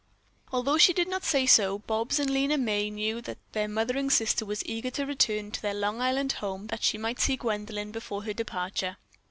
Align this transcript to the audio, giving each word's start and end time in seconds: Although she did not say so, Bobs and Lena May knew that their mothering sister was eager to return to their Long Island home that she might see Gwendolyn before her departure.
Although 0.51 0.79
she 0.79 0.93
did 0.93 1.07
not 1.07 1.23
say 1.23 1.45
so, 1.45 1.77
Bobs 1.77 2.17
and 2.17 2.27
Lena 2.27 2.57
May 2.57 2.89
knew 2.89 3.21
that 3.21 3.37
their 3.51 3.67
mothering 3.67 4.09
sister 4.09 4.43
was 4.43 4.65
eager 4.65 4.89
to 4.89 5.05
return 5.05 5.51
to 5.51 5.61
their 5.61 5.75
Long 5.75 6.01
Island 6.01 6.31
home 6.31 6.65
that 6.69 6.81
she 6.83 6.97
might 6.97 7.19
see 7.19 7.37
Gwendolyn 7.37 7.91
before 7.91 8.23
her 8.23 8.33
departure. 8.33 8.97